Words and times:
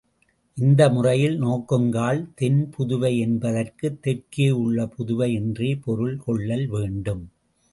இந்த 0.57 0.89
முறையில் 0.89 1.41
நோக்குங்கால் 1.41 2.21
தென் 2.35 2.73
புதுவை 2.77 3.17
என்பதற்குத் 3.17 4.01
தெற்கே 4.01 4.49
உள்ள 4.55 4.89
புதுவை 4.97 5.33
என்றே 5.33 5.75
பொருள் 5.75 6.17
கொள்ளல் 6.17 6.67
வேண்டும். 6.67 7.23